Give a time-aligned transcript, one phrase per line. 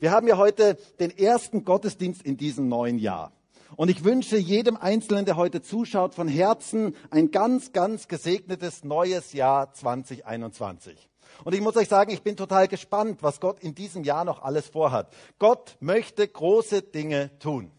[0.00, 3.32] Wir haben ja heute den ersten Gottesdienst in diesem neuen Jahr.
[3.76, 9.32] Und ich wünsche jedem Einzelnen, der heute zuschaut, von Herzen ein ganz, ganz gesegnetes neues
[9.32, 11.08] Jahr 2021.
[11.42, 14.42] Und ich muss euch sagen, ich bin total gespannt, was Gott in diesem Jahr noch
[14.42, 15.12] alles vorhat.
[15.38, 17.72] Gott möchte große Dinge tun.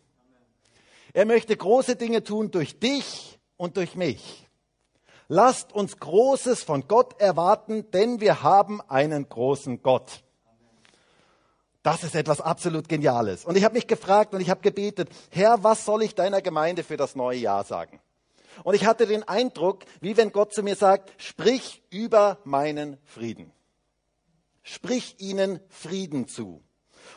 [1.14, 4.50] Er möchte große Dinge tun durch dich und durch mich.
[5.30, 10.25] Lasst uns Großes von Gott erwarten, denn wir haben einen großen Gott.
[11.86, 13.46] Das ist etwas absolut Geniales.
[13.46, 16.84] Und ich habe mich gefragt und ich habe gebetet, Herr, was soll ich deiner Gemeinde
[16.84, 18.02] für das neue Jahr sagen?
[18.64, 23.52] Und ich hatte den Eindruck, wie wenn Gott zu mir sagt, sprich über meinen Frieden.
[24.64, 26.64] Sprich ihnen Frieden zu.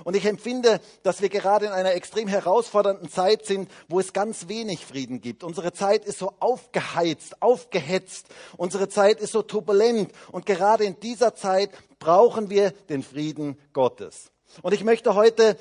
[0.05, 4.49] Und ich empfinde, dass wir gerade in einer extrem herausfordernden Zeit sind, wo es ganz
[4.49, 5.45] wenig Frieden gibt.
[5.45, 8.27] Unsere Zeit ist so aufgeheizt, aufgehetzt.
[8.59, 10.13] Unsere Zeit ist so turbulent.
[10.31, 14.31] Und gerade in dieser Zeit brauchen wir den Frieden Gottes.
[14.63, 15.57] Und ich möchte heute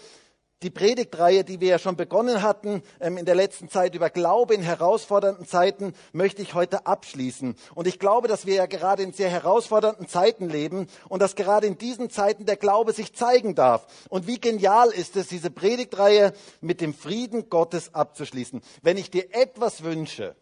[0.64, 4.56] die Predigtreihe, die wir ja schon begonnen hatten ähm, in der letzten Zeit über Glaube
[4.56, 7.56] in herausfordernden Zeiten, möchte ich heute abschließen.
[7.76, 11.67] Und ich glaube, dass wir ja gerade in sehr herausfordernden Zeiten leben und dass gerade
[11.67, 13.86] in diesen Zeiten der Glaube sich zeigen darf.
[14.09, 18.61] Und wie genial ist es, diese Predigtreihe mit dem Frieden Gottes abzuschließen.
[18.81, 20.36] Wenn ich dir etwas wünsche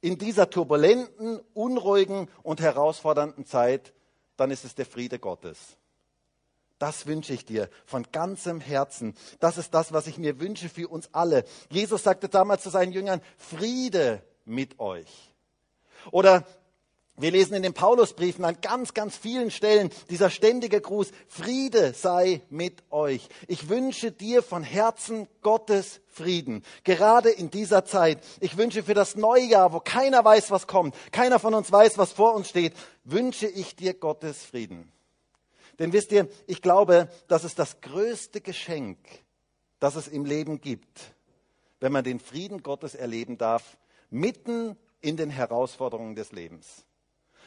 [0.00, 3.92] in dieser turbulenten, unruhigen und herausfordernden Zeit,
[4.36, 5.76] dann ist es der Friede Gottes.
[6.82, 9.14] Das wünsche ich dir von ganzem Herzen.
[9.38, 11.44] Das ist das, was ich mir wünsche für uns alle.
[11.70, 15.32] Jesus sagte damals zu seinen Jüngern, Friede mit euch.
[16.10, 16.44] Oder
[17.16, 22.42] wir lesen in den Paulusbriefen an ganz, ganz vielen Stellen dieser ständige Gruß, Friede sei
[22.50, 23.28] mit euch.
[23.46, 28.18] Ich wünsche dir von Herzen Gottes Frieden, gerade in dieser Zeit.
[28.40, 31.96] Ich wünsche für das neue Jahr, wo keiner weiß, was kommt, keiner von uns weiß,
[31.96, 34.90] was vor uns steht, wünsche ich dir Gottes Frieden.
[35.78, 38.98] Denn wisst ihr, ich glaube, das ist das größte Geschenk,
[39.80, 41.14] das es im Leben gibt,
[41.80, 43.78] wenn man den Frieden Gottes erleben darf,
[44.10, 46.84] mitten in den Herausforderungen des Lebens.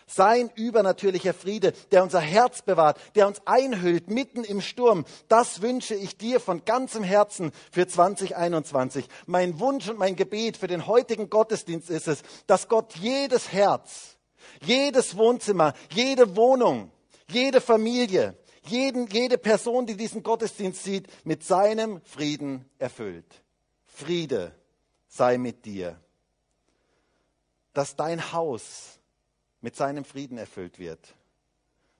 [0.07, 5.95] Sein übernatürlicher Friede, der unser Herz bewahrt, der uns einhüllt mitten im Sturm, das wünsche
[5.95, 9.07] ich dir von ganzem Herzen für 2021.
[9.25, 14.17] Mein Wunsch und mein Gebet für den heutigen Gottesdienst ist es, dass Gott jedes Herz,
[14.61, 16.91] jedes Wohnzimmer, jede Wohnung,
[17.29, 23.43] jede Familie, jeden, jede Person, die diesen Gottesdienst sieht, mit seinem Frieden erfüllt.
[23.85, 24.53] Friede
[25.07, 25.99] sei mit dir.
[27.73, 28.99] Dass dein Haus
[29.61, 31.14] mit seinem Frieden erfüllt wird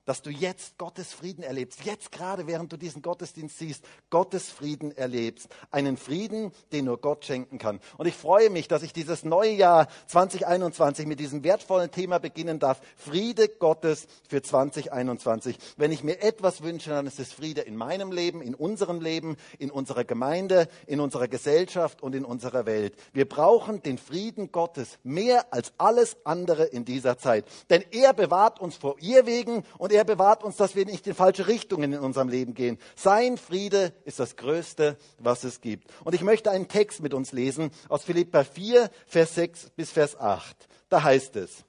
[0.06, 4.96] dass du jetzt Gottes Frieden erlebst, jetzt gerade während du diesen Gottesdienst siehst, Gottes Frieden
[4.96, 5.48] erlebst.
[5.70, 7.80] Einen Frieden, den nur Gott schenken kann.
[7.98, 12.58] Und ich freue mich, dass ich dieses neue Jahr 2021 mit diesem wertvollen Thema beginnen
[12.58, 12.80] darf.
[12.96, 15.58] Friede Gottes für 2021.
[15.76, 19.36] Wenn ich mir etwas wünsche, dann ist es Friede in meinem Leben, in unserem Leben,
[19.58, 22.94] in unserer Gemeinde, in unserer Gesellschaft und in unserer Welt.
[23.12, 27.44] Wir brauchen den Frieden Gottes mehr als alles andere in dieser Zeit.
[27.70, 31.46] Denn er bewahrt uns vor Irrwegen und er bewahrt uns, dass wir nicht in falsche
[31.46, 32.78] Richtungen in unserem Leben gehen.
[32.94, 35.90] Sein Friede ist das Größte, was es gibt.
[36.04, 40.18] Und ich möchte einen Text mit uns lesen aus Philippa 4, Vers 6 bis Vers
[40.18, 40.56] 8.
[40.88, 41.64] Da heißt es,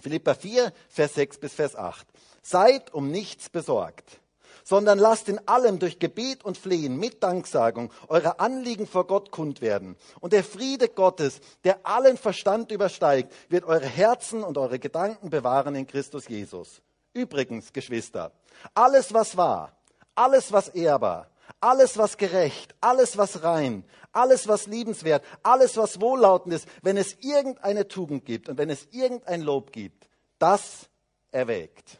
[0.00, 2.06] Philippa 4, Vers 6 bis Vers 8.
[2.42, 4.20] Seid um nichts besorgt
[4.64, 9.60] sondern lasst in allem durch Gebet und Flehen mit Danksagung eure Anliegen vor Gott kund
[9.60, 9.96] werden.
[10.20, 15.74] Und der Friede Gottes, der allen Verstand übersteigt, wird eure Herzen und eure Gedanken bewahren
[15.74, 16.80] in Christus Jesus.
[17.14, 18.32] Übrigens, Geschwister,
[18.74, 19.76] alles, was wahr,
[20.14, 21.28] alles, was ehrbar,
[21.60, 27.16] alles, was gerecht, alles, was rein, alles, was liebenswert, alles, was wohllautend ist, wenn es
[27.20, 30.08] irgendeine Tugend gibt und wenn es irgendein Lob gibt,
[30.38, 30.88] das
[31.30, 31.98] erwägt.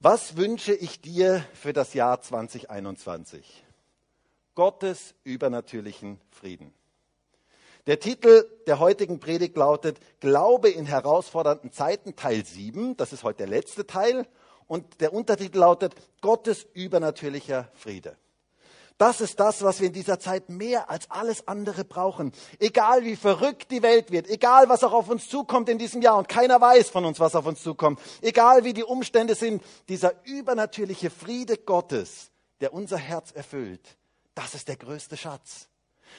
[0.00, 3.64] Was wünsche ich dir für das Jahr 2021?
[4.54, 6.74] Gottes übernatürlichen Frieden.
[7.88, 12.96] Der Titel der heutigen Predigt lautet Glaube in herausfordernden Zeiten Teil 7.
[12.96, 14.28] Das ist heute der letzte Teil.
[14.68, 18.16] Und der Untertitel lautet Gottes übernatürlicher Friede.
[18.98, 22.30] Das ist das, was wir in dieser Zeit mehr als alles andere brauchen.
[22.60, 26.18] Egal wie verrückt die Welt wird, egal was auch auf uns zukommt in diesem Jahr
[26.18, 30.12] und keiner weiß von uns, was auf uns zukommt, egal wie die Umstände sind, dieser
[30.24, 32.30] übernatürliche Friede Gottes,
[32.60, 33.96] der unser Herz erfüllt,
[34.36, 35.68] das ist der größte Schatz.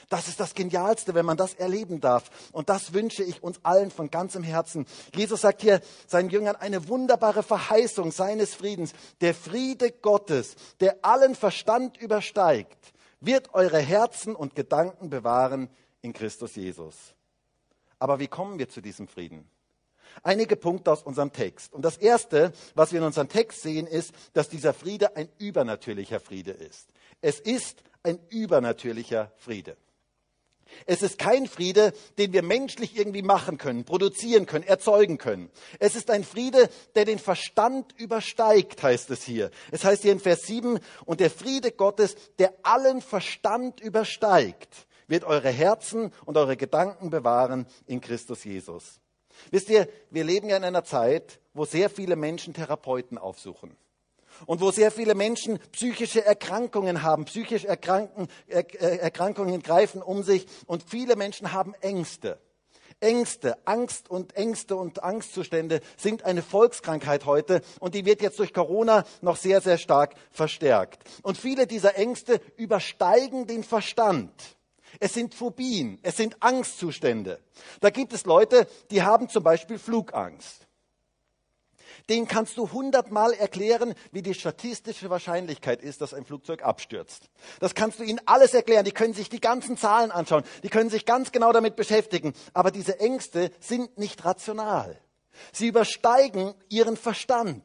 [0.08, 2.30] Das ist das Genialste, wenn man das erleben darf.
[2.52, 4.86] Und das wünsche ich uns allen von ganzem Herzen.
[5.14, 8.92] Jesus sagt hier seinen Jüngern eine wunderbare Verheißung seines Friedens.
[9.20, 15.68] Der Friede Gottes, der allen Verstand übersteigt, wird eure Herzen und Gedanken bewahren
[16.02, 17.14] in Christus Jesus.
[17.98, 19.48] Aber wie kommen wir zu diesem Frieden?
[20.22, 21.72] Einige Punkte aus unserem Text.
[21.72, 26.20] Und das Erste, was wir in unserem Text sehen, ist, dass dieser Friede ein übernatürlicher
[26.20, 26.90] Friede ist.
[27.20, 29.76] Es ist ein übernatürlicher Friede.
[30.86, 35.50] Es ist kein Friede, den wir menschlich irgendwie machen können, produzieren können, erzeugen können.
[35.78, 39.50] Es ist ein Friede, der den Verstand übersteigt, heißt es hier.
[39.70, 45.24] Es heißt hier in Vers 7, und der Friede Gottes, der allen Verstand übersteigt, wird
[45.24, 49.00] eure Herzen und eure Gedanken bewahren in Christus Jesus.
[49.50, 53.76] Wisst ihr, wir leben ja in einer Zeit, wo sehr viele Menschen Therapeuten aufsuchen
[54.46, 60.22] und wo sehr viele Menschen psychische Erkrankungen haben, psychisch Erkranken, er, äh, Erkrankungen greifen um
[60.22, 62.38] sich und viele Menschen haben Ängste.
[63.00, 68.54] Ängste, Angst und Ängste und Angstzustände sind eine Volkskrankheit heute und die wird jetzt durch
[68.54, 71.02] Corona noch sehr, sehr stark verstärkt.
[71.22, 74.32] Und viele dieser Ängste übersteigen den Verstand.
[75.00, 77.40] Es sind Phobien, es sind Angstzustände.
[77.80, 80.63] Da gibt es Leute, die haben zum Beispiel Flugangst.
[82.10, 87.30] Den kannst du hundertmal erklären, wie die statistische Wahrscheinlichkeit ist, dass ein Flugzeug abstürzt.
[87.60, 88.84] Das kannst du ihnen alles erklären.
[88.84, 90.44] Die können sich die ganzen Zahlen anschauen.
[90.62, 92.34] Die können sich ganz genau damit beschäftigen.
[92.52, 95.00] Aber diese Ängste sind nicht rational.
[95.52, 97.64] Sie übersteigen ihren Verstand.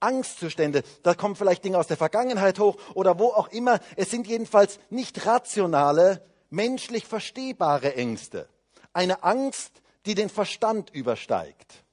[0.00, 3.80] Angstzustände, da kommen vielleicht Dinge aus der Vergangenheit hoch oder wo auch immer.
[3.96, 8.48] Es sind jedenfalls nicht rationale, menschlich verstehbare Ängste.
[8.92, 11.84] Eine Angst, die den Verstand übersteigt.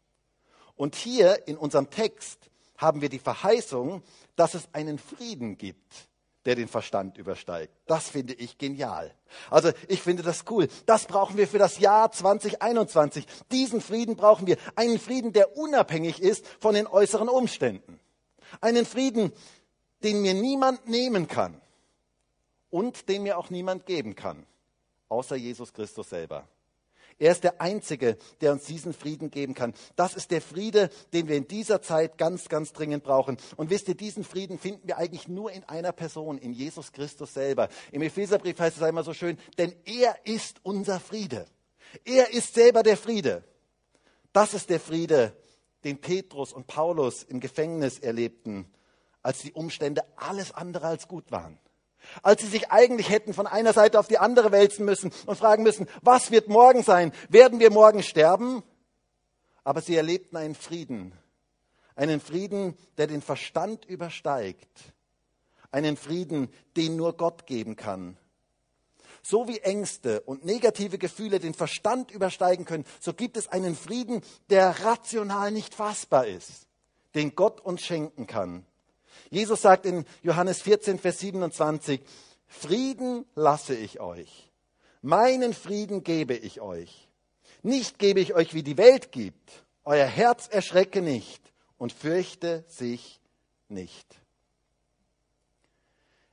[0.76, 4.04] Und hier in unserem Text haben wir die Verheißung,
[4.36, 6.10] dass es einen Frieden gibt,
[6.46, 7.74] der den Verstand übersteigt.
[7.88, 9.14] Das finde ich genial.
[9.50, 10.68] Also ich finde das cool.
[10.86, 13.26] Das brauchen wir für das Jahr 2021.
[13.52, 14.58] Diesen Frieden brauchen wir.
[14.76, 18.00] Einen Frieden, der unabhängig ist von den äußeren Umständen.
[18.62, 19.32] Einen Frieden,
[20.04, 21.60] den mir niemand nehmen kann
[22.70, 24.46] und den mir auch niemand geben kann,
[25.10, 26.48] außer Jesus Christus selber.
[27.18, 29.74] Er ist der Einzige, der uns diesen Frieden geben kann.
[29.96, 33.38] Das ist der Friede, den wir in dieser Zeit ganz, ganz dringend brauchen.
[33.56, 37.34] Und wisst ihr, diesen Frieden finden wir eigentlich nur in einer Person, in Jesus Christus
[37.34, 37.70] selber.
[37.94, 41.46] Im Epheserbrief heißt es einmal so schön, denn er ist unser Friede.
[42.04, 43.46] Er ist selber der Friede.
[44.34, 45.38] Das ist der Friede,
[45.86, 48.70] den Petrus und Paulus im Gefängnis erlebten,
[49.22, 51.60] als die Umstände alles andere als gut waren
[52.22, 55.64] als sie sich eigentlich hätten von einer Seite auf die andere wälzen müssen und fragen
[55.64, 57.12] müssen, was wird morgen sein?
[57.30, 58.64] Werden wir morgen sterben?
[59.64, 61.14] Aber sie erlebten einen Frieden,
[61.96, 64.94] einen Frieden, der den Verstand übersteigt,
[65.72, 68.18] einen Frieden, den nur Gott geben kann.
[69.24, 74.22] So wie Ängste und negative Gefühle den Verstand übersteigen können, so gibt es einen Frieden,
[74.52, 76.68] der rational nicht fassbar ist,
[77.16, 78.68] den Gott uns schenken kann.
[79.30, 82.02] Jesus sagt in Johannes 14, Vers 27,
[82.48, 84.52] Frieden lasse ich euch,
[85.02, 87.08] meinen Frieden gebe ich euch.
[87.64, 89.66] Nicht gebe ich euch, wie die Welt gibt.
[89.84, 91.42] Euer Herz erschrecke nicht
[91.78, 93.20] und fürchte sich
[93.70, 94.20] nicht.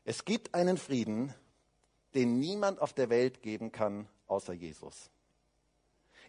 [0.04, 1.32] Es gibt einen Frieden,
[2.14, 5.11] den niemand auf der Welt geben kann, außer Jesus.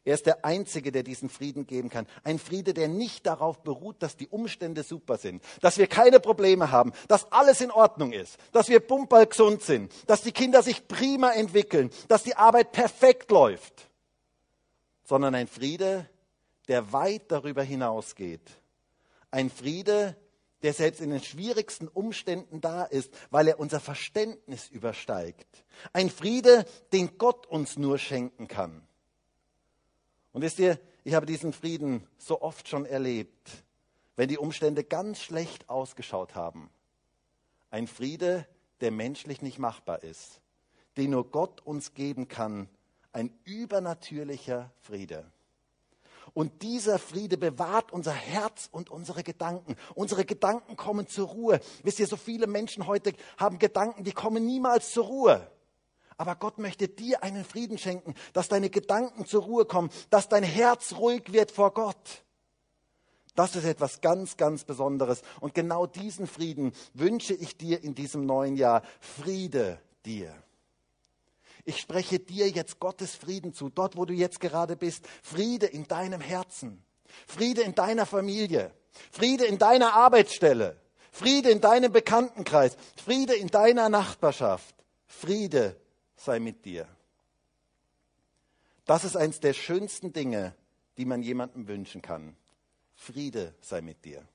[0.06, 2.08] Er ist der Einzige, der diesen Frieden geben kann.
[2.26, 6.72] Ein Friede, der nicht darauf beruht, dass die Umstände super sind, dass wir keine Probleme
[6.72, 10.88] haben, dass alles in Ordnung ist, dass wir pumperl gesund sind, dass die Kinder sich
[10.90, 13.90] prima entwickeln, dass die Arbeit perfekt läuft,
[15.06, 16.10] sondern ein Friede,
[16.68, 18.52] der weit darüber hinausgeht.
[19.32, 20.18] Ein Friede,
[20.64, 25.64] der selbst in den schwierigsten Umständen da ist, weil er unser Verständnis übersteigt.
[25.94, 28.86] Ein Friede, den Gott uns nur schenken kann.
[30.34, 33.64] Und wisst ihr, ich habe diesen Frieden so oft schon erlebt,
[34.16, 36.70] wenn die Umstände ganz schlecht ausgeschaut haben.
[37.70, 38.48] Ein Friede,
[38.82, 40.42] der menschlich nicht machbar ist,
[40.98, 42.68] den nur Gott uns geben kann,
[43.12, 45.32] ein übernatürlicher Friede.
[46.34, 49.76] Und dieser Friede bewahrt unser Herz und unsere Gedanken.
[49.94, 51.60] Unsere Gedanken kommen zur Ruhe.
[51.84, 55.52] Wisst ihr, so viele Menschen heute haben Gedanken, die kommen niemals zur Ruhe.
[56.18, 60.44] Aber Gott möchte dir einen Frieden schenken, dass deine Gedanken zur Ruhe kommen, dass dein
[60.44, 62.24] Herz ruhig wird vor Gott.
[63.36, 65.22] Das ist etwas ganz, ganz Besonderes.
[65.40, 68.84] Und genau diesen Frieden wünsche ich dir in diesem neuen Jahr.
[69.00, 70.36] Friede dir.
[71.66, 75.08] Ich spreche dir jetzt Gottes Frieden zu, dort wo du jetzt gerade bist.
[75.24, 76.84] Friede in deinem Herzen.
[77.26, 78.72] Friede in deiner Familie.
[79.12, 80.80] Friede in deiner Arbeitsstelle.
[81.12, 82.76] Friede in deinem Bekanntenkreis.
[83.04, 84.76] Friede in deiner Nachbarschaft.
[85.08, 85.80] Friede
[86.24, 86.88] sei mit dir.
[88.86, 90.56] Das ist eines der schönsten Dinge,
[90.98, 92.36] die man jemandem wünschen kann.
[92.96, 94.28] Friede sei mit dir.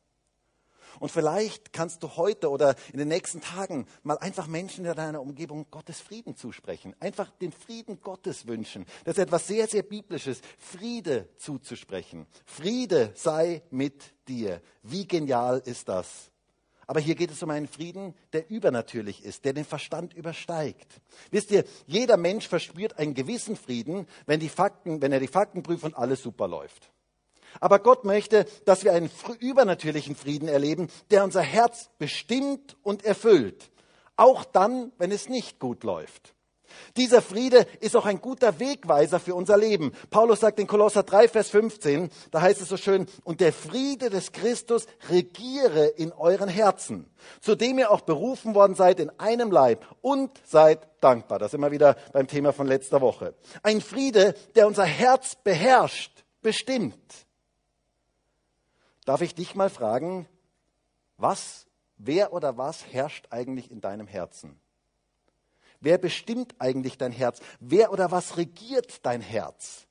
[1.00, 5.20] Und vielleicht kannst du heute oder in den nächsten Tagen mal einfach Menschen in deiner
[5.20, 6.94] Umgebung Gottes Frieden zusprechen.
[6.98, 8.84] Einfach den Frieden Gottes wünschen.
[9.04, 10.40] Das ist etwas sehr, sehr Biblisches.
[10.58, 12.26] Friede zuzusprechen.
[12.46, 14.60] Friede sei mit dir.
[14.82, 16.30] Wie genial ist das?
[16.88, 21.02] Aber hier geht es um einen Frieden, der übernatürlich ist, der den Verstand übersteigt.
[21.30, 25.62] Wisst ihr, jeder Mensch verspürt einen gewissen Frieden, wenn, die Fakten, wenn er die Fakten
[25.62, 26.90] prüft und alles super läuft.
[27.60, 33.70] Aber Gott möchte, dass wir einen übernatürlichen Frieden erleben, der unser Herz bestimmt und erfüllt.
[34.16, 36.34] Auch dann, wenn es nicht gut läuft.
[36.96, 39.92] Dieser Friede ist auch ein guter Wegweiser für unser Leben.
[40.10, 44.10] Paulus sagt in Kolosser 3, Vers 15, da heißt es so schön, und der Friede
[44.10, 47.10] des Christus regiere in euren Herzen,
[47.40, 51.38] zu dem ihr auch berufen worden seid in einem Leib und seid dankbar.
[51.38, 53.34] Das ist immer wieder beim Thema von letzter Woche.
[53.62, 57.26] Ein Friede, der unser Herz beherrscht, bestimmt.
[59.04, 60.28] Darf ich dich mal fragen,
[61.16, 64.60] was, wer oder was herrscht eigentlich in deinem Herzen?
[65.80, 67.40] Wer bestimmt eigentlich dein Herz?
[67.60, 69.86] Wer oder was regiert dein Herz?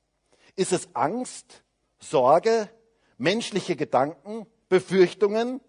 [0.56, 1.64] Ist es Angst,
[2.00, 2.70] Sorge,
[3.18, 5.62] menschliche Gedanken, Befürchtungen?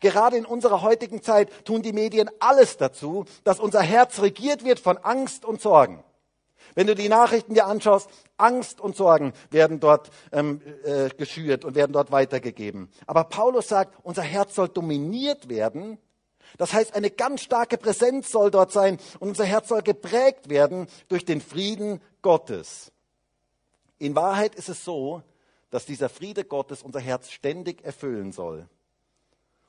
[0.00, 4.78] Gerade in unserer heutigen Zeit tun die Medien alles dazu, dass unser Herz regiert wird
[4.78, 6.04] von Angst und Sorgen.
[6.74, 11.74] Wenn du die Nachrichten dir anschaust, Angst und Sorgen werden dort ähm, äh, geschürt und
[11.74, 12.90] werden dort weitergegeben.
[13.06, 15.98] Aber Paulus sagt, unser Herz soll dominiert werden.
[16.58, 20.86] Das heißt, eine ganz starke Präsenz soll dort sein und unser Herz soll geprägt werden
[21.08, 22.92] durch den Frieden Gottes.
[23.98, 25.22] In Wahrheit ist es so,
[25.70, 28.68] dass dieser Friede Gottes unser Herz ständig erfüllen soll.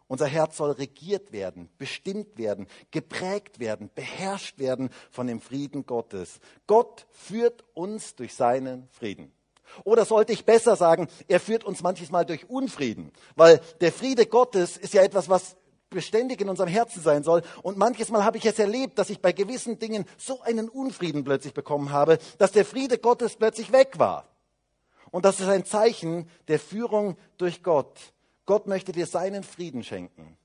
[0.07, 6.39] Unser Herz soll regiert werden, bestimmt werden, geprägt werden, beherrscht werden von dem Frieden Gottes.
[6.67, 9.31] Gott führt uns durch seinen Frieden.
[9.83, 14.27] Oder sollte ich besser sagen, er führt uns manches Mal durch Unfrieden, weil der Friede
[14.27, 15.57] Gottes ist ja etwas, was
[15.89, 17.41] beständig in unserem Herzen sein soll.
[17.61, 21.23] Und manches Mal habe ich es erlebt, dass ich bei gewissen Dingen so einen Unfrieden
[21.23, 24.27] plötzlich bekommen habe, dass der Friede Gottes plötzlich weg war.
[25.11, 28.13] Und das ist ein Zeichen der Führung durch Gott.
[28.45, 30.37] Gott möchte dir seinen Frieden schenken.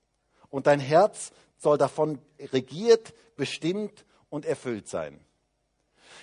[0.49, 5.21] Und dein Herz soll davon regiert, bestimmt und erfüllt sein.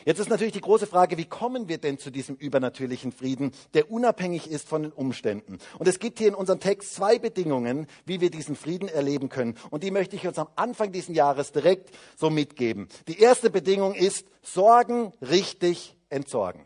[0.07, 3.91] Jetzt ist natürlich die große Frage, wie kommen wir denn zu diesem übernatürlichen Frieden, der
[3.91, 5.57] unabhängig ist von den Umständen?
[5.79, 9.57] Und es gibt hier in unserem Text zwei Bedingungen, wie wir diesen Frieden erleben können.
[9.69, 12.87] Und die möchte ich uns am Anfang dieses Jahres direkt so mitgeben.
[13.09, 16.65] Die erste Bedingung ist, Sorgen richtig entsorgen.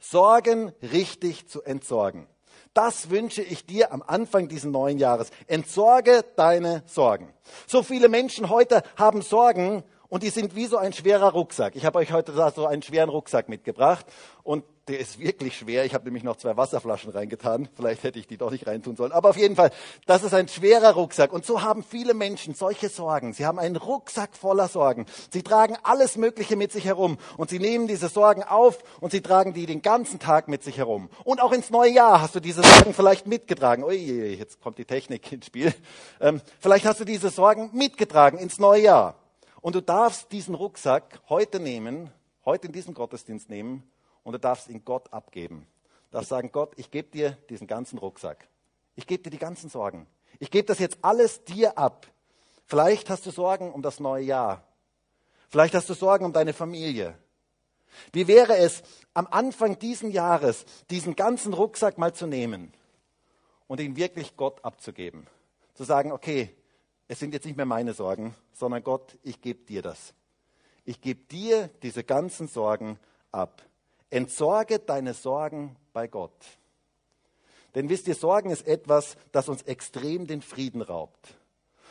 [0.00, 2.26] Sorgen richtig zu entsorgen.
[2.74, 5.30] Das wünsche ich dir am Anfang dieses neuen Jahres.
[5.46, 7.32] Entsorge deine Sorgen.
[7.68, 11.74] So viele Menschen heute haben Sorgen und die sind wie so ein schwerer Rucksack.
[11.74, 14.04] Ich habe euch heute da so einen schweren Rucksack mitgebracht
[14.42, 15.86] und der ist wirklich schwer.
[15.86, 17.66] Ich habe nämlich noch zwei Wasserflaschen reingetan.
[17.74, 19.12] Vielleicht hätte ich die doch nicht reintun sollen.
[19.12, 19.70] Aber auf jeden Fall,
[20.04, 21.32] das ist ein schwerer Rucksack.
[21.32, 23.32] Und so haben viele Menschen solche Sorgen.
[23.32, 25.06] Sie haben einen Rucksack voller Sorgen.
[25.30, 27.16] Sie tragen alles Mögliche mit sich herum.
[27.38, 30.76] Und sie nehmen diese Sorgen auf und sie tragen die den ganzen Tag mit sich
[30.76, 31.08] herum.
[31.24, 33.82] Und auch ins neue Jahr hast du diese Sorgen vielleicht mitgetragen.
[33.82, 35.72] Ui, jetzt kommt die Technik ins Spiel.
[36.20, 39.21] Ähm, vielleicht hast du diese Sorgen mitgetragen ins neue Jahr.
[39.62, 42.10] Und du darfst diesen Rucksack heute nehmen,
[42.44, 43.88] heute in diesem Gottesdienst nehmen
[44.24, 45.68] und du darfst ihn Gott abgeben.
[46.10, 48.48] Du darfst sagen, Gott, ich gebe dir diesen ganzen Rucksack.
[48.96, 50.08] Ich gebe dir die ganzen Sorgen.
[50.40, 52.08] Ich gebe das jetzt alles dir ab.
[52.66, 54.66] Vielleicht hast du Sorgen um das neue Jahr.
[55.48, 57.16] Vielleicht hast du Sorgen um deine Familie.
[58.12, 58.82] Wie wäre es,
[59.14, 62.72] am Anfang dieses Jahres diesen ganzen Rucksack mal zu nehmen
[63.68, 65.28] und ihn wirklich Gott abzugeben?
[65.74, 66.52] Zu sagen, okay,
[67.12, 70.14] es sind jetzt nicht mehr meine Sorgen, sondern Gott, ich gebe dir das.
[70.86, 72.98] Ich gebe dir diese ganzen Sorgen
[73.30, 73.60] ab.
[74.08, 76.32] Entsorge deine Sorgen bei Gott.
[77.74, 81.34] Denn wisst ihr, Sorgen ist etwas, das uns extrem den Frieden raubt.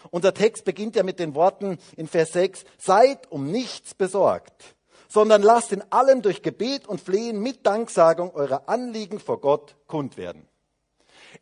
[0.10, 4.76] Unser Text beginnt ja mit den Worten in Vers 6, seid um nichts besorgt,
[5.08, 10.18] sondern lasst in allem durch Gebet und Flehen mit Danksagung eure Anliegen vor Gott kund
[10.18, 10.48] werden.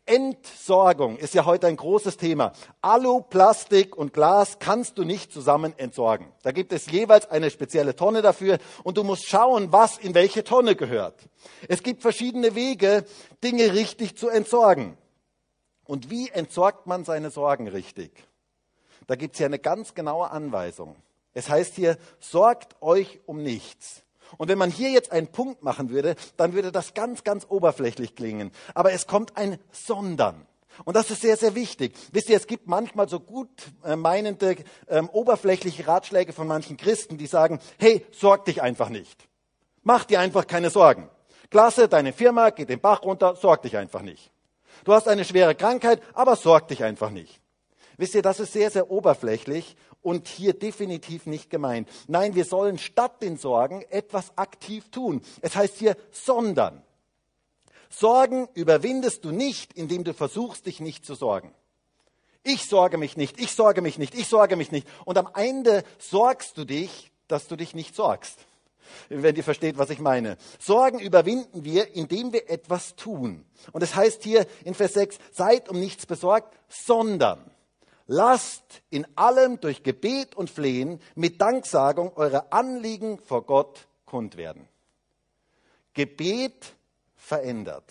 [0.06, 2.52] Entsorgung ist ja heute ein großes Thema.
[2.80, 6.32] Alu, Plastik und Glas kannst du nicht zusammen entsorgen.
[6.42, 10.44] Da gibt es jeweils eine spezielle Tonne dafür und du musst schauen, was in welche
[10.44, 11.28] Tonne gehört.
[11.68, 13.04] Es gibt verschiedene Wege,
[13.42, 14.96] Dinge richtig zu entsorgen.
[15.84, 18.12] Und wie entsorgt man seine Sorgen richtig?
[19.06, 20.94] Da gibt es ja eine ganz genaue Anweisung.
[21.34, 24.02] Es heißt hier, sorgt euch um nichts.
[24.36, 28.14] Und wenn man hier jetzt einen Punkt machen würde, dann würde das ganz, ganz oberflächlich
[28.14, 28.50] klingen.
[28.74, 30.46] Aber es kommt ein Sondern.
[30.84, 31.94] Und das ist sehr, sehr wichtig.
[32.12, 33.50] Wisst ihr, es gibt manchmal so gut
[33.84, 34.56] äh, meinende,
[34.88, 39.28] ähm, oberflächliche Ratschläge von manchen Christen, die sagen, hey, sorg dich einfach nicht.
[39.82, 41.10] Mach dir einfach keine Sorgen.
[41.50, 44.30] Klasse, deine Firma geht den Bach runter, sorg dich einfach nicht.
[44.84, 47.40] Du hast eine schwere Krankheit, aber sorg dich einfach nicht.
[47.96, 51.88] Wisst ihr, das ist sehr, sehr oberflächlich und hier definitiv nicht gemeint.
[52.08, 55.22] Nein, wir sollen statt den Sorgen etwas aktiv tun.
[55.40, 56.82] Es heißt hier, sondern.
[57.90, 61.52] Sorgen überwindest du nicht, indem du versuchst, dich nicht zu sorgen.
[62.42, 64.88] Ich sorge mich nicht, ich sorge mich nicht, ich sorge mich nicht.
[65.04, 68.38] Und am Ende sorgst du dich, dass du dich nicht sorgst.
[69.08, 70.36] Wenn ihr versteht, was ich meine.
[70.58, 73.44] Sorgen überwinden wir, indem wir etwas tun.
[73.72, 77.50] Und es heißt hier in Vers 6, seid um nichts besorgt, sondern
[78.10, 84.68] lasst in allem durch Gebet und Flehen mit Danksagung eure Anliegen vor Gott kund werden.
[85.94, 86.74] Gebet
[87.16, 87.84] verändert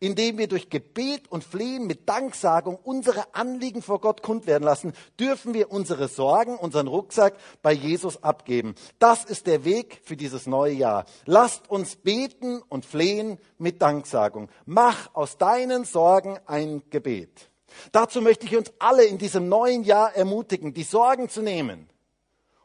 [0.00, 4.92] indem wir durch Gebet und Flehen mit Danksagung unsere Anliegen vor Gott kund werden lassen,
[5.20, 8.74] dürfen wir unsere Sorgen, unseren Rucksack bei Jesus abgeben.
[8.98, 11.04] Das ist der Weg für dieses neue Jahr.
[11.26, 14.48] Lasst uns beten und flehen mit Danksagung.
[14.66, 17.50] Mach aus deinen Sorgen ein Gebet.
[17.92, 21.88] Dazu möchte ich uns alle in diesem neuen Jahr ermutigen, die Sorgen zu nehmen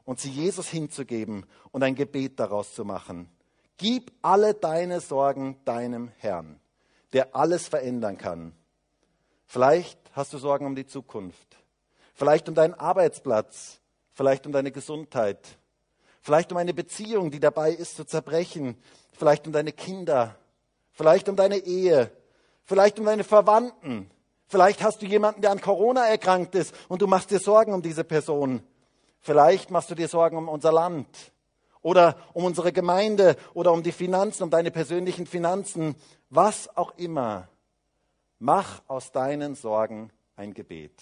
[0.05, 3.29] und sie Jesus hinzugeben und ein Gebet daraus zu machen.
[3.77, 6.59] Gib alle deine Sorgen deinem Herrn
[7.13, 8.53] der alles verändern kann.
[9.45, 11.57] Vielleicht hast du Sorgen um die Zukunft,
[12.13, 13.79] vielleicht um deinen Arbeitsplatz,
[14.13, 15.39] vielleicht um deine Gesundheit,
[16.21, 18.77] vielleicht um eine Beziehung, die dabei ist zu zerbrechen,
[19.13, 20.35] vielleicht um deine Kinder,
[20.91, 22.11] vielleicht um deine Ehe,
[22.63, 24.11] vielleicht um deine Verwandten.
[24.49, 27.83] Vielleicht hast du jemanden, der an Corona erkrankt ist und du machst dir Sorgen um
[27.83, 28.63] diese Person.
[29.19, 31.07] Vielleicht machst du dir Sorgen um unser Land
[31.81, 35.95] oder um unsere Gemeinde oder um die Finanzen, um deine persönlichen Finanzen
[36.31, 37.47] was auch immer,
[38.39, 40.93] mach aus deinen Sorgen ein Gebet.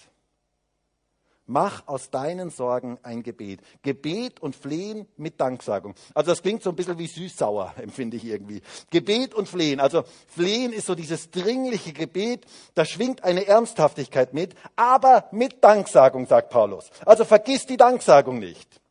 [1.50, 3.60] Mach aus deinen Sorgen ein Gebet.
[3.82, 5.94] Gebet und Flehen mit Danksagung.
[6.12, 8.60] Also das klingt so ein bisschen wie süß-sauer, empfinde ich irgendwie.
[8.90, 9.80] Gebet und Flehen.
[9.80, 16.26] Also Flehen ist so dieses dringliche Gebet, da schwingt eine Ernsthaftigkeit mit, aber mit Danksagung,
[16.26, 16.90] sagt Paulus.
[17.06, 18.82] Also vergiss die Danksagung nicht.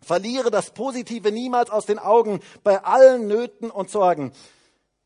[0.00, 4.32] Verliere das Positive niemals aus den Augen bei allen Nöten und Sorgen.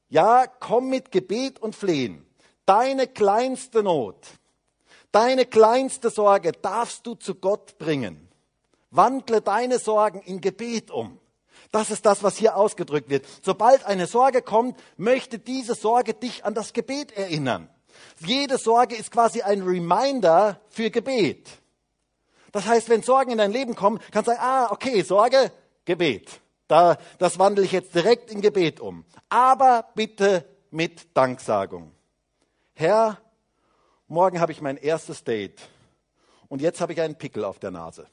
[0.08, 2.24] Ja, komm mit Gebet und Flehen.
[2.64, 4.16] Deine kleinste Not,
[5.16, 8.28] deine kleinste Sorge darfst du zu Gott bringen.
[8.90, 11.18] Wandle deine Sorgen in Gebet um.
[11.72, 13.24] Das ist das, was hier ausgedrückt wird.
[13.42, 17.70] Sobald eine Sorge kommt, möchte diese Sorge dich an das Gebet erinnern.
[18.18, 21.48] Jede Sorge ist quasi ein Reminder für Gebet.
[22.52, 25.50] Das heißt, wenn Sorgen in dein Leben kommen, kannst du sagen, ah, okay, Sorge,
[25.86, 26.40] Gebet.
[26.68, 29.06] Da, das wandle ich jetzt direkt in Gebet um.
[29.30, 31.92] Aber bitte mit Danksagung.
[32.74, 33.18] Herr,
[34.08, 35.60] morgen habe ich mein erstes Date
[36.48, 38.06] und jetzt habe ich einen Pickel auf der Nase.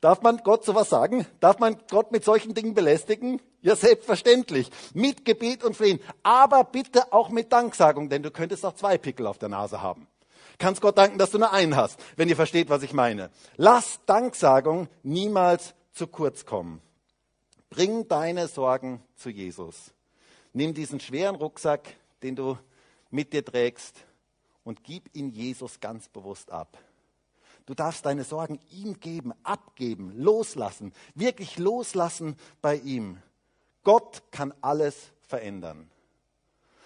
[0.00, 1.26] Darf man Gott sowas sagen?
[1.40, 3.40] Darf man Gott mit solchen Dingen belästigen?
[3.62, 4.70] Ja, selbstverständlich.
[4.94, 6.00] Mit Gebet und Flehen.
[6.22, 10.06] Aber bitte auch mit Danksagung, denn du könntest auch zwei Pickel auf der Nase haben.
[10.58, 13.30] Kannst Gott danken, dass du nur einen hast, wenn ihr versteht, was ich meine.
[13.56, 16.80] Lass Danksagung niemals zu kurz kommen.
[17.70, 19.92] Bring deine Sorgen zu Jesus.
[20.52, 21.88] Nimm diesen schweren Rucksack,
[22.22, 22.58] den du
[23.10, 24.04] mit dir trägst,
[24.64, 26.78] und gib ihn Jesus ganz bewusst ab.
[27.66, 33.18] Du darfst deine Sorgen ihm geben, abgeben, loslassen, wirklich loslassen bei ihm.
[33.84, 35.90] Gott kann alles verändern.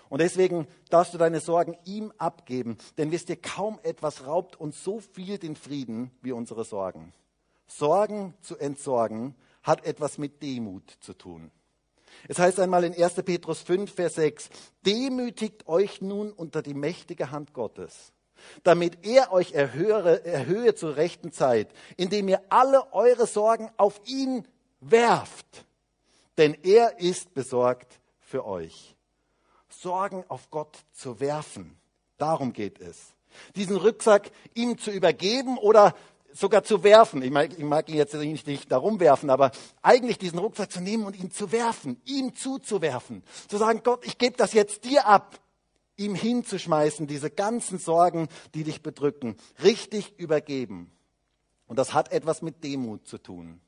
[0.09, 4.85] Und deswegen darfst du deine Sorgen ihm abgeben, denn wisst ihr, kaum etwas raubt uns
[4.85, 7.13] so viel den Frieden wie unsere Sorgen.
[7.67, 11.51] Sorgen zu entsorgen hat etwas mit Demut zu tun.
[12.29, 13.15] Es heißt einmal in 1.
[13.25, 14.49] Petrus 5, Vers 6,
[14.85, 18.13] demütigt euch nun unter die mächtige Hand Gottes,
[18.63, 24.47] damit er euch erhöhe, erhöhe zur rechten Zeit, indem ihr alle eure Sorgen auf ihn
[24.81, 25.65] werft,
[26.39, 28.97] denn er ist besorgt für euch.
[29.69, 31.79] Sorgen auf Gott zu werfen,
[32.19, 33.15] darum geht es.
[33.55, 35.95] Diesen Rucksack ihm zu übergeben oder
[36.37, 37.23] sogar zu werfen.
[37.23, 39.51] Ich mag, ich mag ihn jetzt nicht, nicht darum werfen, aber
[39.83, 43.23] eigentlich diesen Rucksack zu nehmen und ihn zu werfen, ihm zuzuwerfen.
[43.49, 45.41] Zu sagen, Gott, ich gebe das jetzt dir ab.
[45.97, 49.37] Ihm hinzuschmeißen, diese ganzen Sorgen, die dich bedrücken.
[49.63, 50.93] Richtig übergeben.
[51.67, 53.61] Und das hat etwas mit Demut zu tun.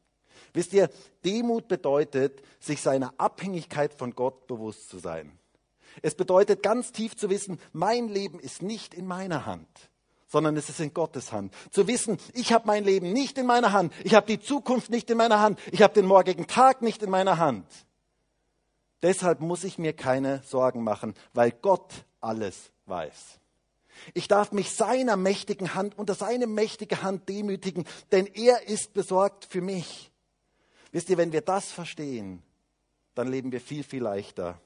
[0.52, 0.90] Wisst ihr,
[1.24, 5.38] Demut bedeutet, sich seiner Abhängigkeit von Gott bewusst zu sein.
[6.02, 9.88] Es bedeutet ganz tief zu wissen, mein Leben ist nicht in meiner Hand
[10.28, 11.52] sondern es ist in Gottes Hand.
[11.70, 15.10] Zu wissen, ich habe mein Leben nicht in meiner Hand, ich habe die Zukunft nicht
[15.10, 17.66] in meiner Hand, ich habe den morgigen Tag nicht in meiner Hand.
[19.02, 23.38] Deshalb muss ich mir keine Sorgen machen, weil Gott alles weiß.
[24.14, 29.44] Ich darf mich seiner mächtigen Hand unter seine mächtige Hand demütigen, denn er ist besorgt
[29.44, 30.10] für mich.
[30.92, 32.42] Wisst ihr, wenn wir das verstehen,
[33.14, 34.60] dann leben wir viel, viel leichter.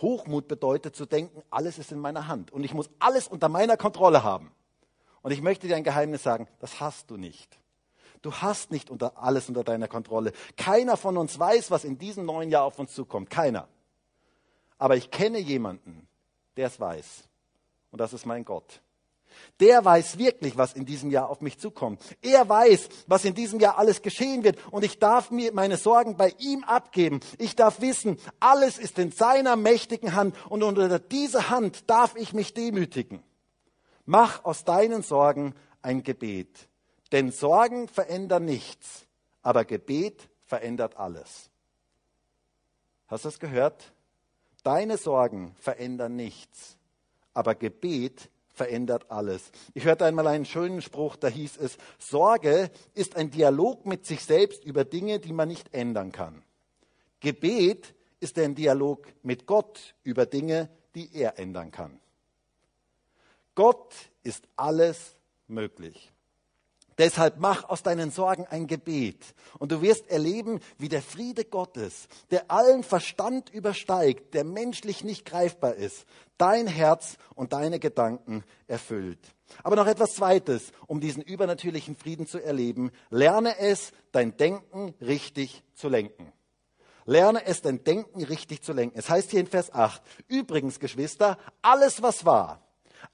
[0.00, 3.76] Hochmut bedeutet zu denken, alles ist in meiner Hand und ich muss alles unter meiner
[3.76, 4.52] Kontrolle haben.
[5.22, 7.58] Und ich möchte dir ein Geheimnis sagen, das hast du nicht.
[8.22, 10.32] Du hast nicht unter, alles unter deiner Kontrolle.
[10.56, 13.30] Keiner von uns weiß, was in diesem neuen Jahr auf uns zukommt.
[13.30, 13.68] Keiner.
[14.78, 16.06] Aber ich kenne jemanden,
[16.56, 17.24] der es weiß.
[17.90, 18.82] Und das ist mein Gott.
[19.60, 22.02] Der weiß wirklich, was in diesem Jahr auf mich zukommt.
[22.22, 24.58] Er weiß, was in diesem Jahr alles geschehen wird.
[24.70, 27.20] Und ich darf mir meine Sorgen bei ihm abgeben.
[27.38, 30.34] Ich darf wissen, alles ist in seiner mächtigen Hand.
[30.48, 33.22] Und unter dieser Hand darf ich mich demütigen.
[34.06, 36.68] Mach aus deinen Sorgen ein Gebet.
[37.12, 39.06] Denn Sorgen verändern nichts,
[39.42, 41.50] aber Gebet verändert alles.
[43.06, 43.92] Hast du das gehört?
[44.62, 46.76] Deine Sorgen verändern nichts,
[47.34, 49.52] aber Gebet verändert alles.
[49.72, 54.22] Ich hörte einmal einen schönen Spruch, da hieß es, Sorge ist ein Dialog mit sich
[54.22, 56.42] selbst über Dinge, die man nicht ändern kann.
[57.20, 62.00] Gebet ist ein Dialog mit Gott über Dinge, die er ändern kann.
[63.54, 63.94] Gott
[64.24, 66.12] ist alles möglich.
[67.00, 72.08] Deshalb mach aus deinen Sorgen ein Gebet und du wirst erleben, wie der Friede Gottes,
[72.30, 76.04] der allen Verstand übersteigt, der menschlich nicht greifbar ist,
[76.36, 79.18] dein Herz und deine Gedanken erfüllt.
[79.62, 85.62] Aber noch etwas Zweites, um diesen übernatürlichen Frieden zu erleben, lerne es, dein Denken richtig
[85.72, 86.30] zu lenken.
[87.06, 88.98] Lerne es, dein Denken richtig zu lenken.
[88.98, 92.60] Es heißt hier in Vers 8, übrigens, Geschwister, alles was war,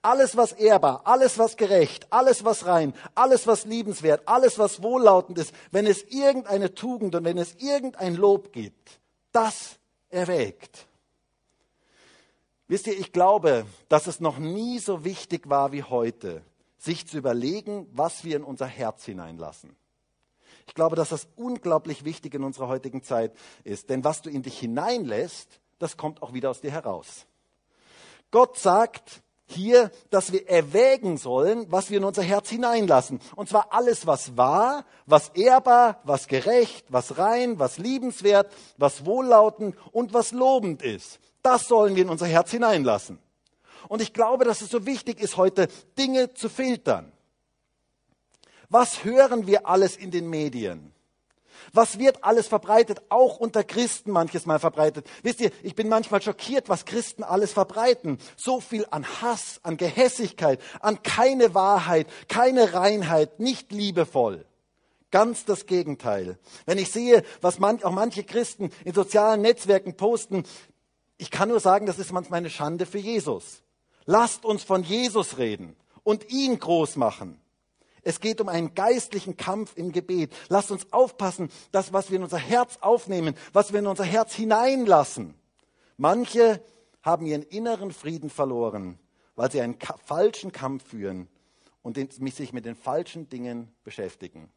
[0.03, 5.38] alles, was ehrbar, alles, was gerecht, alles, was rein, alles, was liebenswert, alles, was wohllautend
[5.38, 9.01] ist, wenn es irgendeine Tugend und wenn es irgendein Lob gibt,
[9.33, 10.87] das erwägt.
[12.68, 16.42] Wisst ihr, ich glaube, dass es noch nie so wichtig war wie heute,
[16.79, 19.77] sich zu überlegen, was wir in unser Herz hineinlassen.
[20.66, 23.88] Ich glaube, dass das unglaublich wichtig in unserer heutigen Zeit ist.
[23.88, 27.27] Denn was du in dich hineinlässt, das kommt auch wieder aus dir heraus.
[28.33, 33.20] Gott sagt, hier, dass wir erwägen sollen, was wir in unser Herz hineinlassen.
[33.37, 39.76] Und zwar alles, was wahr, was ehrbar, was gerecht, was rein, was liebenswert, was wohllautend
[39.92, 41.20] und was lobend ist.
[41.42, 43.20] Das sollen wir in unser Herz hineinlassen.
[43.88, 47.12] Und ich glaube, dass es so wichtig ist, heute Dinge zu filtern.
[48.68, 50.92] Was hören wir alles in den Medien?
[51.72, 53.02] Was wird alles verbreitet?
[53.08, 55.06] Auch unter Christen manches Mal verbreitet.
[55.22, 58.18] Wisst ihr, ich bin manchmal schockiert, was Christen alles verbreiten.
[58.36, 64.44] So viel an Hass, an Gehässigkeit, an keine Wahrheit, keine Reinheit, nicht liebevoll.
[65.10, 66.38] Ganz das Gegenteil.
[66.66, 70.44] Wenn ich sehe, was man, auch manche Christen in sozialen Netzwerken posten,
[71.18, 73.62] ich kann nur sagen, das ist manchmal eine Schande für Jesus.
[74.04, 77.40] Lasst uns von Jesus reden und ihn groß machen.
[78.06, 80.32] Es geht um einen geistlichen Kampf im Gebet.
[80.48, 84.32] Lasst uns aufpassen, das, was wir in unser Herz aufnehmen, was wir in unser Herz
[84.32, 85.34] hineinlassen.
[85.96, 86.62] Manche
[87.02, 89.00] haben ihren inneren Frieden verloren,
[89.34, 91.26] weil sie einen falschen Kampf führen
[91.82, 94.52] und sich mit den falschen Dingen beschäftigen.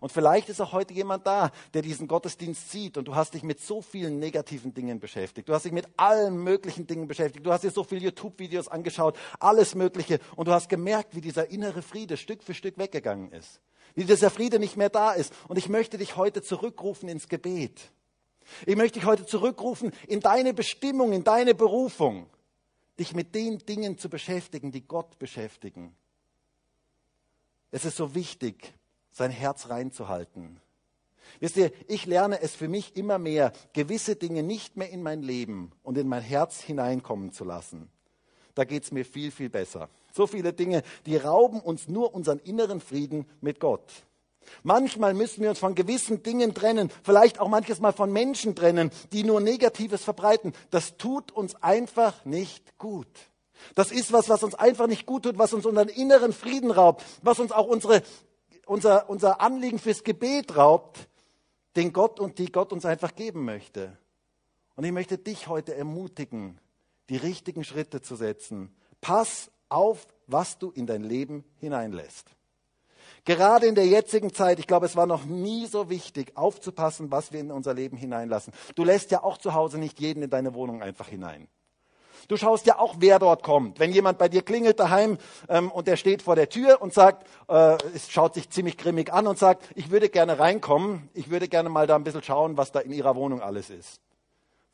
[0.00, 3.42] Und vielleicht ist auch heute jemand da, der diesen Gottesdienst sieht und du hast dich
[3.42, 5.48] mit so vielen negativen Dingen beschäftigt.
[5.48, 7.44] Du hast dich mit allen möglichen Dingen beschäftigt.
[7.44, 10.20] Du hast dir so viele YouTube-Videos angeschaut, alles Mögliche.
[10.36, 13.60] Und du hast gemerkt, wie dieser innere Friede Stück für Stück weggegangen ist.
[13.94, 15.32] Wie dieser Friede nicht mehr da ist.
[15.48, 17.90] Und ich möchte dich heute zurückrufen ins Gebet.
[18.66, 22.28] Ich möchte dich heute zurückrufen in deine Bestimmung, in deine Berufung,
[22.98, 25.94] dich mit den Dingen zu beschäftigen, die Gott beschäftigen.
[27.70, 28.72] Es ist so wichtig,
[29.18, 30.60] sein Herz reinzuhalten.
[31.40, 35.22] Wisst ihr, ich lerne es für mich immer mehr, gewisse Dinge nicht mehr in mein
[35.22, 37.90] Leben und in mein Herz hineinkommen zu lassen.
[38.54, 39.88] Da geht es mir viel, viel besser.
[40.12, 43.84] So viele Dinge, die rauben uns nur unseren inneren Frieden mit Gott.
[44.62, 48.90] Manchmal müssen wir uns von gewissen Dingen trennen, vielleicht auch manches Mal von Menschen trennen,
[49.12, 50.54] die nur Negatives verbreiten.
[50.70, 53.06] Das tut uns einfach nicht gut.
[53.74, 57.04] Das ist was, was uns einfach nicht gut tut, was uns unseren inneren Frieden raubt,
[57.22, 58.02] was uns auch unsere
[58.68, 61.08] unser, unser Anliegen fürs Gebet raubt,
[61.76, 63.96] den Gott und die Gott uns einfach geben möchte.
[64.76, 66.60] Und ich möchte dich heute ermutigen,
[67.08, 68.74] die richtigen Schritte zu setzen.
[69.00, 72.26] Pass auf, was du in dein Leben hineinlässt.
[73.24, 77.32] Gerade in der jetzigen Zeit, ich glaube, es war noch nie so wichtig, aufzupassen, was
[77.32, 78.52] wir in unser Leben hineinlassen.
[78.74, 81.48] Du lässt ja auch zu Hause nicht jeden in deine Wohnung einfach hinein.
[82.26, 83.78] Du schaust ja auch, wer dort kommt.
[83.78, 87.26] Wenn jemand bei dir klingelt daheim ähm, und der steht vor der Tür und sagt,
[87.48, 91.48] äh, es schaut sich ziemlich grimmig an und sagt, ich würde gerne reinkommen, ich würde
[91.48, 94.00] gerne mal da ein bisschen schauen, was da in ihrer Wohnung alles ist.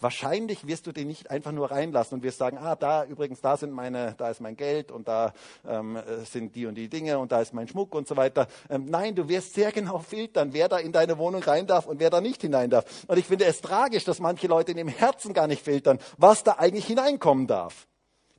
[0.04, 3.56] Wahrscheinlich wirst du den nicht einfach nur reinlassen und wirst sagen, ah, da übrigens, da
[3.56, 5.32] sind meine, da ist mein Geld und da
[5.66, 5.98] ähm,
[6.30, 8.46] sind die und die Dinge und da ist mein Schmuck und so weiter.
[8.68, 12.00] Ähm, nein, du wirst sehr genau filtern, wer da in deine Wohnung rein darf und
[12.00, 12.84] wer da nicht hinein darf.
[13.06, 16.44] Und ich finde es tragisch, dass manche Leute in dem Herzen gar nicht filtern, was
[16.44, 17.86] da eigentlich hineinkommen darf.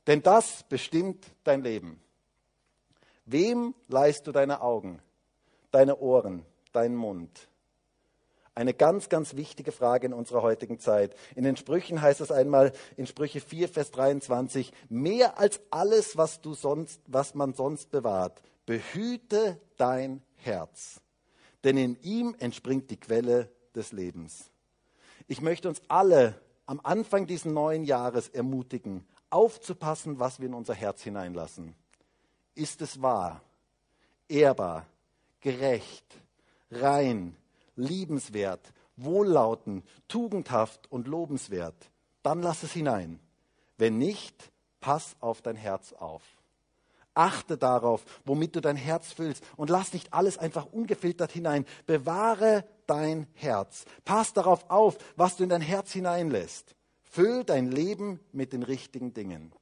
[0.06, 2.00] Denn das bestimmt dein Leben.
[3.24, 5.02] Wem leihst du deine Augen,
[5.72, 7.48] deine Ohren, deinen Mund?
[8.56, 11.14] Eine ganz, ganz wichtige Frage in unserer heutigen Zeit.
[11.34, 16.40] In den Sprüchen heißt es einmal in Sprüche 4, Vers 23, mehr als alles, was,
[16.40, 21.02] du sonst, was man sonst bewahrt, behüte dein Herz,
[21.64, 24.50] denn in ihm entspringt die Quelle des Lebens.
[25.28, 30.72] Ich möchte uns alle am Anfang dieses neuen Jahres ermutigen, aufzupassen, was wir in unser
[30.72, 31.74] Herz hineinlassen.
[32.54, 33.42] Ist es wahr,
[34.30, 34.86] ehrbar,
[35.40, 36.06] gerecht,
[36.70, 37.36] rein,
[37.76, 41.90] liebenswert, wohllautend, tugendhaft und lobenswert,
[42.22, 43.20] dann lass es hinein.
[43.78, 46.22] Wenn nicht, pass auf dein Herz auf.
[47.14, 51.64] Achte darauf, womit du dein Herz füllst und lass nicht alles einfach ungefiltert hinein.
[51.86, 53.84] Bewahre dein Herz.
[54.04, 56.74] Pass darauf auf, was du in dein Herz hineinlässt.
[57.02, 59.52] Füll dein Leben mit den richtigen Dingen.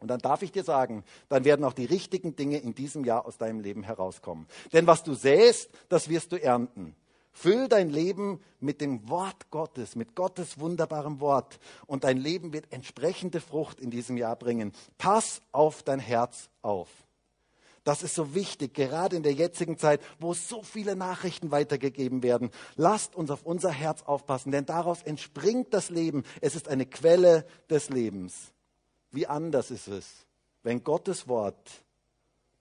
[0.00, 3.24] Und dann darf ich dir sagen, dann werden auch die richtigen Dinge in diesem Jahr
[3.24, 4.48] aus deinem Leben herauskommen.
[4.72, 6.96] Denn was du säst, das wirst du ernten.
[7.32, 11.58] Füll dein Leben mit dem Wort Gottes, mit Gottes wunderbarem Wort.
[11.86, 14.72] Und dein Leben wird entsprechende Frucht in diesem Jahr bringen.
[14.98, 16.88] Pass auf dein Herz auf.
[17.84, 22.50] Das ist so wichtig, gerade in der jetzigen Zeit, wo so viele Nachrichten weitergegeben werden.
[22.76, 26.22] Lasst uns auf unser Herz aufpassen, denn daraus entspringt das Leben.
[26.40, 28.52] Es ist eine Quelle des Lebens.
[29.10, 30.06] Wie anders ist es,
[30.62, 31.70] wenn Gottes Wort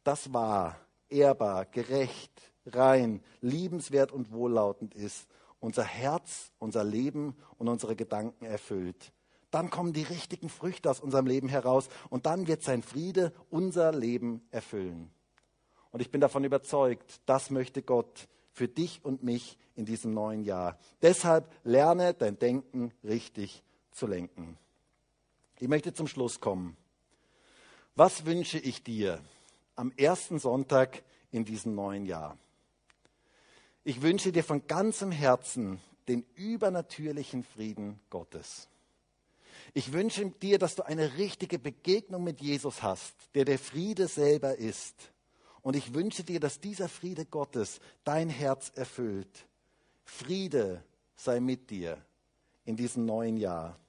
[0.03, 0.75] das wahr,
[1.07, 5.27] ehrbar, gerecht, rein, liebenswert und wohllautend ist,
[5.59, 9.13] unser Herz, unser Leben und unsere Gedanken erfüllt.
[9.51, 13.91] Dann kommen die richtigen Früchte aus unserem Leben heraus und dann wird sein Friede unser
[13.91, 15.11] Leben erfüllen.
[15.91, 20.43] Und ich bin davon überzeugt, das möchte Gott für dich und mich in diesem neuen
[20.43, 20.77] Jahr.
[21.01, 24.57] Deshalb lerne dein Denken richtig zu lenken.
[25.59, 26.77] Ich möchte zum Schluss kommen.
[27.95, 29.21] Was wünsche ich dir
[29.75, 32.37] am ersten Sonntag in diesem neuen Jahr?
[33.83, 38.67] Ich wünsche dir von ganzem Herzen den übernatürlichen Frieden Gottes.
[39.73, 44.55] Ich wünsche dir, dass du eine richtige Begegnung mit Jesus hast, der der Friede selber
[44.55, 45.11] ist.
[45.61, 49.47] Und ich wünsche dir, dass dieser Friede Gottes dein Herz erfüllt.
[50.03, 50.83] Friede
[51.15, 52.03] sei mit dir
[52.65, 53.79] in diesem neuen Jahr.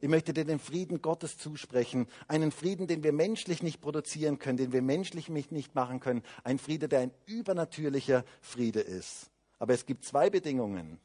[0.00, 4.58] Ich möchte dir den Frieden Gottes zusprechen, einen Frieden, den wir menschlich nicht produzieren können,
[4.58, 9.30] den wir menschlich nicht machen können, ein Friede, der ein übernatürlicher Friede ist.
[9.58, 10.98] Aber es gibt zwei Bedingungen,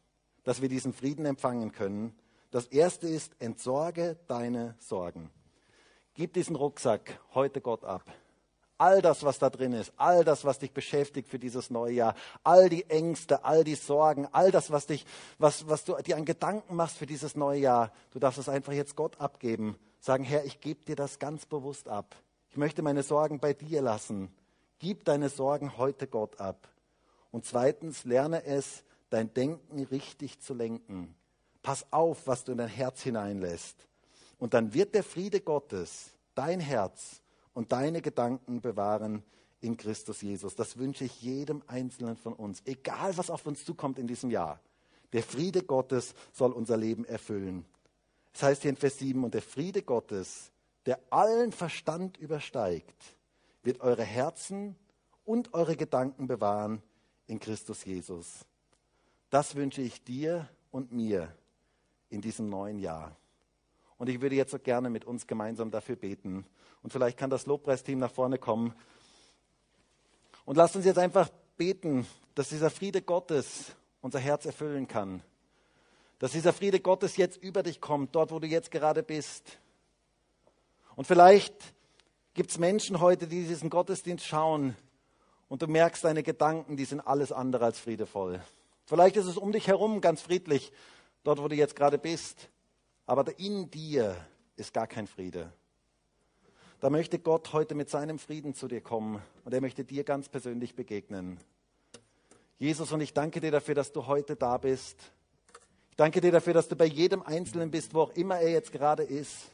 [0.43, 2.13] dass wir diesen Frieden empfangen können.
[2.51, 5.31] Das erste ist, entsorge deine Sorgen.
[6.13, 8.11] Gib diesen Rucksack heute Gott ab
[8.77, 12.15] all das, was da drin ist, all das, was dich beschäftigt für dieses neue Jahr,
[12.43, 15.05] all die Ängste, all die Sorgen, all das, was, dich,
[15.37, 18.73] was, was du dir an Gedanken machst für dieses neue Jahr, du darfst es einfach
[18.73, 19.77] jetzt Gott abgeben.
[19.99, 22.15] Sagen, Herr, ich gebe dir das ganz bewusst ab.
[22.49, 24.33] Ich möchte meine Sorgen bei dir lassen.
[24.79, 26.67] Gib deine Sorgen heute Gott ab.
[27.31, 31.15] Und zweitens, lerne es, dein Denken richtig zu lenken.
[31.61, 33.87] Pass auf, was du in dein Herz hineinlässt.
[34.37, 37.22] Und dann wird der Friede Gottes dein Herz
[37.53, 39.23] und deine Gedanken bewahren
[39.61, 40.55] in Christus Jesus.
[40.55, 44.59] Das wünsche ich jedem Einzelnen von uns, egal was auf uns zukommt in diesem Jahr.
[45.13, 47.65] Der Friede Gottes soll unser Leben erfüllen.
[48.33, 50.51] Es das heißt hier in Vers 7, und der Friede Gottes,
[50.85, 53.15] der allen Verstand übersteigt,
[53.61, 54.75] wird eure Herzen
[55.23, 56.81] und eure Gedanken bewahren
[57.27, 58.45] in Christus Jesus.
[59.29, 61.33] Das wünsche ich dir und mir
[62.09, 63.15] in diesem neuen Jahr.
[63.97, 66.45] Und ich würde jetzt so gerne mit uns gemeinsam dafür beten.
[66.83, 68.75] Und vielleicht kann das Lobpreisteam nach vorne kommen.
[70.45, 75.21] Und lasst uns jetzt einfach beten, dass dieser Friede Gottes unser Herz erfüllen kann.
[76.19, 79.57] Dass dieser Friede Gottes jetzt über dich kommt, dort, wo du jetzt gerade bist.
[80.95, 81.55] Und vielleicht
[82.33, 84.75] gibt es Menschen heute, die diesen Gottesdienst schauen
[85.47, 88.41] und du merkst, deine Gedanken, die sind alles andere als friedevoll.
[88.85, 90.71] Vielleicht ist es um dich herum ganz friedlich,
[91.23, 92.49] dort, wo du jetzt gerade bist
[93.05, 94.15] aber in dir
[94.55, 95.51] ist gar kein Friede.
[96.83, 100.27] Da möchte Gott heute mit seinem Frieden zu dir kommen und er möchte dir ganz
[100.27, 101.39] persönlich begegnen.
[102.59, 104.97] Jesus, und ich danke dir dafür, dass du heute da bist.
[105.91, 108.73] Ich danke dir dafür, dass du bei jedem Einzelnen bist, wo auch immer er jetzt
[108.73, 109.49] gerade ist.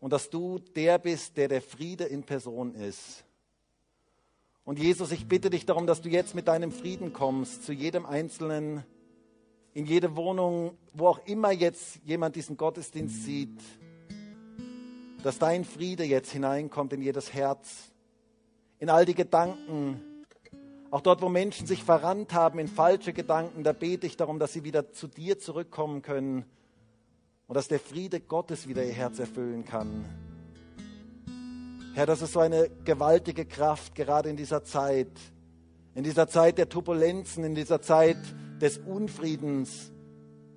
[0.00, 3.22] Und dass du der bist, der der Friede in Person ist.
[4.64, 8.06] Und Jesus, ich bitte dich darum, dass du jetzt mit deinem Frieden kommst zu jedem
[8.06, 8.82] Einzelnen,
[9.74, 13.60] in jede Wohnung, wo auch immer jetzt jemand diesen Gottesdienst sieht,
[15.22, 17.92] dass dein Friede jetzt hineinkommt in jedes Herz,
[18.78, 20.00] in all die Gedanken,
[20.90, 24.52] auch dort, wo Menschen sich verrannt haben in falsche Gedanken, da bete ich darum, dass
[24.52, 26.44] sie wieder zu dir zurückkommen können
[27.46, 30.04] und dass der Friede Gottes wieder ihr Herz erfüllen kann.
[31.94, 35.12] Herr, das ist so eine gewaltige Kraft, gerade in dieser Zeit,
[35.94, 38.18] in dieser Zeit der Turbulenzen, in dieser Zeit
[38.60, 39.92] des Unfriedens,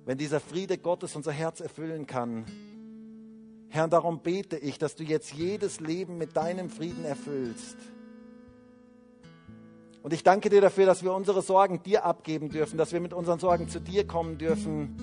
[0.04, 2.46] wenn dieser Friede Gottes unser Herz erfüllen kann.
[3.68, 7.76] Herr, darum bete ich, dass du jetzt jedes Leben mit deinem Frieden erfüllst.
[10.02, 13.12] Und ich danke dir dafür, dass wir unsere Sorgen dir abgeben dürfen, dass wir mit
[13.12, 14.96] unseren Sorgen zu dir kommen dürfen.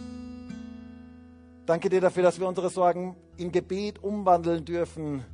[1.65, 5.25] Danke dir dafür, dass wir unsere Sorgen in Gebet umwandeln dürfen.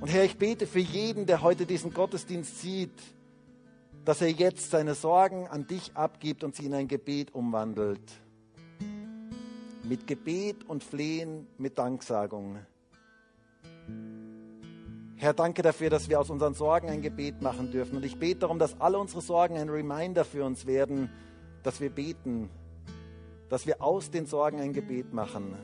[0.00, 3.02] Und Herr, ich bete für jeden, der heute diesen Gottesdienst sieht,
[4.04, 8.00] dass er jetzt seine Sorgen an dich abgibt und sie in ein Gebet umwandelt.
[9.86, 12.58] Mit Gebet und Flehen, mit Danksagung.
[15.16, 17.96] Herr, danke dafür, dass wir aus unseren Sorgen ein Gebet machen dürfen.
[17.96, 21.10] Und ich bete darum, dass alle unsere Sorgen ein Reminder für uns werden,
[21.62, 22.48] dass wir beten,
[23.50, 25.54] dass wir aus den Sorgen ein Gebet machen.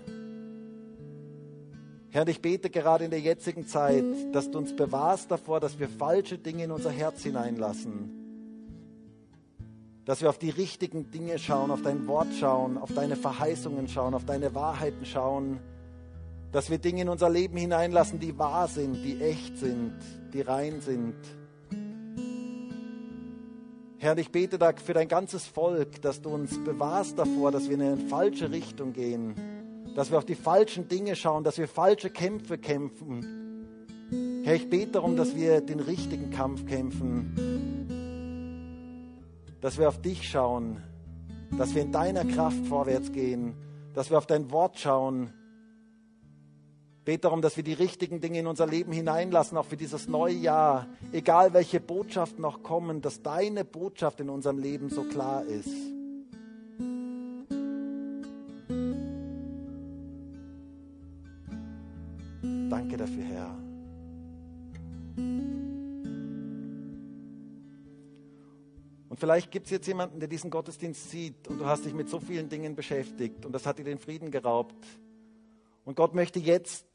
[2.11, 5.88] Herr, ich bete gerade in der jetzigen Zeit, dass du uns bewahrst davor, dass wir
[5.88, 8.19] falsche Dinge in unser Herz hineinlassen
[10.11, 14.12] dass wir auf die richtigen Dinge schauen, auf dein Wort schauen, auf deine Verheißungen schauen,
[14.12, 15.61] auf deine Wahrheiten schauen,
[16.51, 19.94] dass wir Dinge in unser Leben hineinlassen, die wahr sind, die echt sind,
[20.35, 21.14] die rein sind.
[23.99, 27.77] Herr, ich bete da für dein ganzes Volk, dass du uns bewahrst davor, dass wir
[27.77, 29.37] in eine falsche Richtung gehen,
[29.94, 34.42] dass wir auf die falschen Dinge schauen, dass wir falsche Kämpfe kämpfen.
[34.42, 37.69] Herr, ich bete darum, dass wir den richtigen Kampf kämpfen,
[39.61, 40.83] dass wir auf dich schauen,
[41.57, 43.55] dass wir in deiner Kraft vorwärts gehen,
[43.94, 45.33] dass wir auf dein Wort schauen.
[47.05, 50.35] Bete darum, dass wir die richtigen Dinge in unser Leben hineinlassen, auch für dieses neue
[50.35, 50.87] Jahr.
[51.12, 55.75] Egal welche Botschaften noch kommen, dass deine Botschaft in unserem Leben so klar ist.
[62.70, 63.57] Danke dafür, Herr.
[69.20, 72.18] Vielleicht gibt es jetzt jemanden, der diesen Gottesdienst sieht und du hast dich mit so
[72.18, 74.87] vielen Dingen beschäftigt und das hat dir den Frieden geraubt.
[75.85, 76.87] Und Gott möchte jetzt,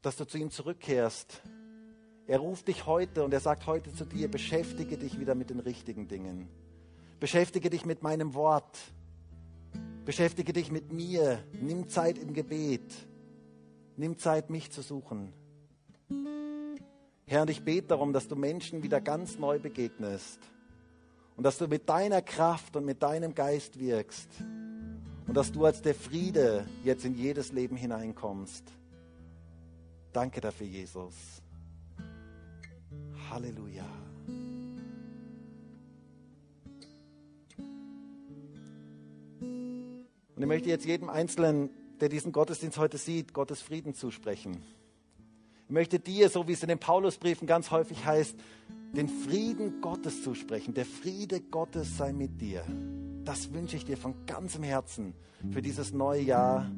[0.00, 1.42] dass du zu ihm zurückkehrst.
[2.26, 5.60] Er ruft dich heute und er sagt heute zu dir, beschäftige dich wieder mit den
[5.60, 6.48] richtigen Dingen.
[7.20, 8.78] Beschäftige dich mit meinem Wort.
[10.04, 11.42] Beschäftige dich mit mir.
[11.60, 12.94] Nimm Zeit im Gebet.
[13.96, 15.32] Nimm Zeit, mich zu suchen.
[17.26, 20.38] Herr, und ich bete darum, dass du Menschen wieder ganz neu begegnest
[21.36, 24.28] und dass du mit deiner Kraft und mit deinem Geist wirkst
[25.26, 28.64] und dass du als der Friede jetzt in jedes Leben hineinkommst.
[30.12, 31.14] Danke dafür, Jesus.
[33.30, 33.86] Halleluja.
[40.36, 41.70] Und ich möchte jetzt jedem Einzelnen,
[42.00, 44.62] der diesen Gottesdienst heute sieht, Gottes Frieden zusprechen.
[45.66, 48.36] Ich möchte dir, so wie es in den Paulusbriefen ganz häufig heißt,
[48.94, 50.74] den Frieden Gottes zusprechen.
[50.74, 52.64] Der Friede Gottes sei mit dir.
[53.24, 55.14] Das wünsche ich dir von ganzem Herzen
[55.50, 56.70] für dieses neue Jahr.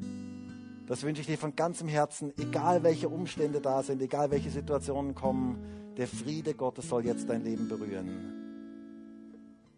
[0.87, 5.14] Das wünsche ich dir von ganzem Herzen, egal welche Umstände da sind, egal welche Situationen
[5.14, 5.59] kommen.
[5.96, 8.33] Der Friede Gottes soll jetzt dein Leben berühren.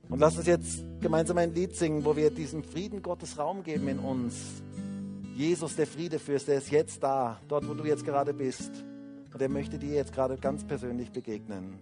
[0.08, 3.88] Und lass uns jetzt gemeinsam ein Lied singen, wo wir diesem Frieden Gottes Raum geben
[3.88, 4.62] in uns.
[5.34, 8.84] Jesus, der Friedefürst, der ist jetzt da, dort, wo du jetzt gerade bist.
[9.32, 11.78] Und er möchte dir jetzt gerade ganz persönlich begegnen.